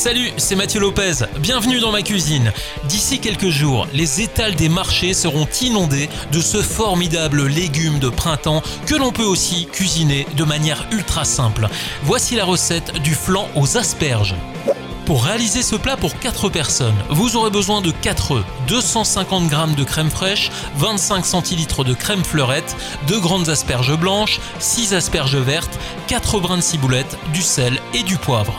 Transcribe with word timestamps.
Salut, 0.00 0.32
c'est 0.38 0.56
Mathieu 0.56 0.80
Lopez. 0.80 1.26
Bienvenue 1.40 1.78
dans 1.78 1.92
ma 1.92 2.00
cuisine. 2.00 2.54
D'ici 2.84 3.18
quelques 3.18 3.50
jours, 3.50 3.86
les 3.92 4.22
étals 4.22 4.54
des 4.54 4.70
marchés 4.70 5.12
seront 5.12 5.46
inondés 5.60 6.08
de 6.32 6.40
ce 6.40 6.62
formidable 6.62 7.46
légume 7.46 7.98
de 7.98 8.08
printemps 8.08 8.62
que 8.86 8.94
l'on 8.94 9.12
peut 9.12 9.26
aussi 9.26 9.66
cuisiner 9.66 10.26
de 10.38 10.44
manière 10.44 10.86
ultra 10.90 11.26
simple. 11.26 11.68
Voici 12.02 12.34
la 12.34 12.46
recette 12.46 12.94
du 13.02 13.14
flan 13.14 13.46
aux 13.54 13.76
asperges. 13.76 14.34
Pour 15.04 15.22
réaliser 15.22 15.60
ce 15.60 15.76
plat 15.76 15.98
pour 15.98 16.18
4 16.18 16.48
personnes, 16.48 16.96
vous 17.10 17.36
aurez 17.36 17.50
besoin 17.50 17.82
de 17.82 17.90
4 17.90 18.36
œufs, 18.36 18.44
250 18.68 19.50
g 19.50 19.56
de 19.76 19.84
crème 19.84 20.08
fraîche, 20.08 20.50
25 20.78 21.26
centilitres 21.26 21.84
de 21.84 21.92
crème 21.92 22.24
fleurette, 22.24 22.74
2 23.06 23.20
grandes 23.20 23.50
asperges 23.50 23.98
blanches, 23.98 24.40
6 24.60 24.94
asperges 24.94 25.36
vertes, 25.36 25.78
4 26.06 26.40
brins 26.40 26.56
de 26.56 26.62
ciboulette, 26.62 27.18
du 27.34 27.42
sel 27.42 27.78
et 27.92 28.02
du 28.02 28.16
poivre. 28.16 28.54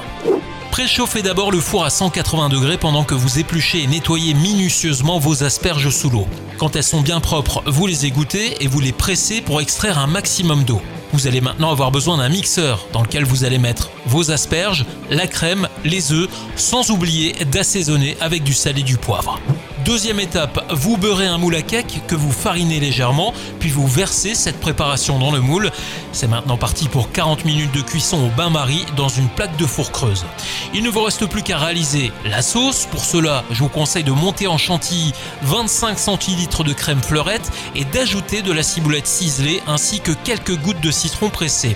Préchauffez 0.72 1.22
d'abord 1.22 1.52
le 1.52 1.60
four 1.60 1.84
à 1.84 1.90
180 1.90 2.48
degrés 2.48 2.78
pendant 2.78 3.04
que 3.04 3.14
vous 3.14 3.40
épluchez 3.40 3.84
et 3.84 3.88
nettoyez 3.88 4.34
minutieusement 4.34 5.20
vos 5.20 5.44
asperges 5.44 5.90
sous 5.90 6.10
l'eau. 6.10 6.26
Quand 6.58 6.78
elles 6.78 6.84
sont 6.84 7.02
bien 7.02 7.20
propres, 7.20 7.62
vous 7.66 7.88
les 7.88 8.06
égouttez 8.06 8.64
et 8.64 8.68
vous 8.68 8.80
les 8.80 8.94
pressez 8.94 9.42
pour 9.42 9.60
extraire 9.60 10.00
un 10.00 10.08
maximum 10.08 10.64
d'eau. 10.64 10.82
Vous 11.12 11.28
allez 11.28 11.42
maintenant 11.42 11.72
avoir 11.72 11.92
besoin 11.92 12.18
d'un 12.18 12.30
mixeur 12.30 12.88
dans 12.94 13.02
lequel 13.02 13.26
vous 13.26 13.44
allez 13.44 13.58
mettre 13.58 13.92
vos 14.06 14.32
asperges, 14.32 14.86
la 15.10 15.28
crème, 15.28 15.68
les 15.84 16.14
œufs, 16.14 16.30
sans 16.56 16.90
oublier 16.90 17.34
d'assaisonner 17.52 18.16
avec 18.22 18.44
du 18.44 18.54
sel 18.54 18.80
et 18.80 18.84
du 18.84 18.96
poivre. 18.96 19.42
Deuxième 19.86 20.20
étape, 20.20 20.64
vous 20.70 20.98
beurrez 20.98 21.26
un 21.26 21.40
moule 21.40 21.56
à 21.56 21.64
cake 21.64 22.02
que 22.08 22.14
vous 22.14 22.32
farinez 22.32 22.80
légèrement, 22.80 23.34
puis 23.60 23.70
vous 23.70 23.88
versez 23.88 24.36
cette 24.36 24.60
préparation 24.60 25.18
dans 25.18 25.32
le 25.32 25.40
moule. 25.40 25.72
C'est 26.12 26.28
maintenant 26.28 26.58
parti 26.58 26.88
pour 26.88 27.12
40 27.12 27.46
minutes 27.46 27.74
de 27.74 27.82
cuisson 27.82 28.26
au 28.26 28.30
bain-marie 28.30 28.86
dans 28.96 29.08
une 29.08 29.30
plaque 29.30 29.56
de 29.58 29.66
four 29.66 29.92
creuse. 29.92 30.26
Il 30.74 30.84
ne 30.84 30.90
vous 30.90 31.02
reste 31.02 31.26
plus 31.26 31.42
qu'à 31.42 31.58
réaliser 31.58 32.12
la 32.26 32.42
sauce. 32.42 32.86
Pour 32.92 33.04
cela, 33.04 33.44
je 33.50 33.60
vous 33.60 33.70
conseille 33.70 34.04
de 34.04 34.12
monter 34.12 34.48
en 34.48 34.58
chantilly 34.58 35.14
25 35.44 35.98
centilitres 35.98 36.64
de 36.64 36.74
crème 36.74 37.02
fleurette 37.02 37.50
et 37.74 37.86
d'ajouter 37.86 38.42
de 38.42 38.52
la 38.52 38.64
ciboulette 38.64 39.08
ciselée 39.08 39.64
ainsi 39.68 40.00
que 40.00 40.12
quelques 40.12 40.58
gouttes 40.58 40.82
de 40.82 40.92
citron 40.92 41.30
pressé. 41.30 41.76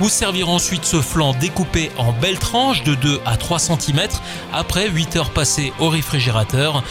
Vous 0.00 0.08
servirez 0.08 0.50
ensuite 0.50 0.84
ce 0.84 1.00
flan 1.00 1.32
découpé 1.32 1.90
en 1.96 2.12
belles 2.12 2.38
tranches 2.38 2.82
de 2.82 2.94
2 2.94 3.20
à 3.24 3.36
3 3.36 3.58
cm 3.58 4.08
après 4.52 4.88
8 4.90 5.16
heures 5.16 5.30
passées 5.30 5.72
au 5.78 5.88
réfrigérateur. 5.88 6.82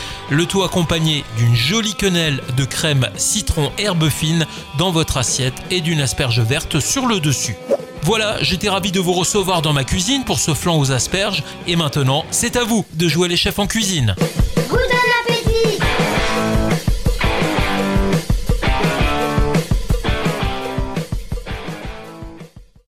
Tout 0.48 0.64
accompagné 0.64 1.24
d'une 1.38 1.56
jolie 1.56 1.94
quenelle 1.94 2.42
de 2.56 2.66
crème 2.66 3.10
citron 3.18 3.72
herbe 3.78 4.10
fine 4.10 4.46
dans 4.78 4.92
votre 4.92 5.18
assiette 5.18 5.56
et 5.70 5.82
d'une 5.82 6.02
asperge 6.02 6.40
verte 6.40 6.80
sur 6.80 7.06
le 7.06 7.20
dessus. 7.20 7.56
Voilà, 8.04 8.42
j'étais 8.42 8.70
ravi 8.70 8.92
de 8.92 9.00
vous 9.00 9.14
recevoir 9.14 9.62
dans 9.62 9.74
ma 9.74 9.84
cuisine 9.84 10.24
pour 10.24 10.40
ce 10.40 10.54
flan 10.54 10.80
aux 10.80 10.92
asperges 10.92 11.44
et 11.68 11.76
maintenant, 11.76 12.26
c'est 12.32 12.56
à 12.56 12.64
vous 12.64 12.86
de 12.94 13.08
jouer 13.08 13.28
les 13.28 13.38
chefs 13.38 13.60
en 13.60 13.68
cuisine. 13.68 14.16